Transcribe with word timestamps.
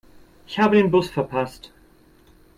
Ich 0.47 0.57
habe 0.57 0.77
den 0.77 0.89
Bus 0.89 1.11
verpasst. 1.11 1.71